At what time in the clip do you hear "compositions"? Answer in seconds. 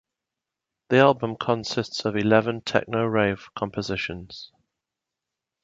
3.55-4.51